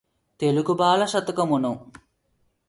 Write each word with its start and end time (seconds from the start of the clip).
తెలుగుబాల 0.39 1.01
శతకమును 1.05 1.71